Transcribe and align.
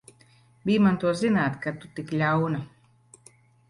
Bij 0.67 0.79
man 0.85 0.97
to 1.03 1.09
zināt, 1.21 1.55
ka 1.67 1.71
tu 1.79 1.87
tik 1.95 2.09
ļauna! 2.19 2.67